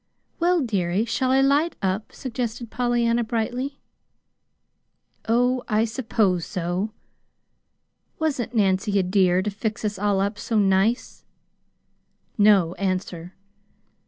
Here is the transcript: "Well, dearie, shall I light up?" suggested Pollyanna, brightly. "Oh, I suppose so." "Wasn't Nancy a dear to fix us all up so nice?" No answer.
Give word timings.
"Well, 0.39 0.61
dearie, 0.61 1.05
shall 1.05 1.29
I 1.29 1.41
light 1.41 1.75
up?" 1.83 2.11
suggested 2.11 2.71
Pollyanna, 2.71 3.23
brightly. 3.23 3.77
"Oh, 5.29 5.63
I 5.67 5.85
suppose 5.85 6.43
so." 6.43 6.89
"Wasn't 8.17 8.55
Nancy 8.55 8.97
a 8.97 9.03
dear 9.03 9.43
to 9.43 9.51
fix 9.51 9.85
us 9.85 9.99
all 9.99 10.19
up 10.19 10.39
so 10.39 10.57
nice?" 10.57 11.23
No 12.35 12.73
answer. 12.81 13.35